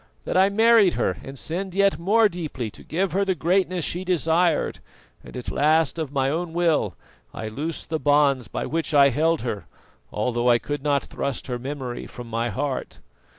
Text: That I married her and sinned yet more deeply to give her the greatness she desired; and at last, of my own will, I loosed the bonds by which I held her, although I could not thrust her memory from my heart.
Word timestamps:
That 0.25 0.35
I 0.35 0.49
married 0.49 0.95
her 0.95 1.19
and 1.23 1.37
sinned 1.37 1.75
yet 1.75 1.99
more 1.99 2.27
deeply 2.27 2.71
to 2.71 2.83
give 2.83 3.11
her 3.11 3.23
the 3.23 3.35
greatness 3.35 3.85
she 3.85 4.03
desired; 4.03 4.79
and 5.23 5.37
at 5.37 5.51
last, 5.51 5.99
of 5.99 6.11
my 6.11 6.27
own 6.27 6.53
will, 6.53 6.95
I 7.35 7.47
loosed 7.49 7.89
the 7.89 7.99
bonds 7.99 8.47
by 8.47 8.65
which 8.65 8.95
I 8.95 9.09
held 9.09 9.41
her, 9.43 9.67
although 10.11 10.49
I 10.49 10.57
could 10.57 10.81
not 10.81 11.03
thrust 11.03 11.45
her 11.45 11.59
memory 11.59 12.07
from 12.07 12.29
my 12.31 12.49
heart. 12.49 12.97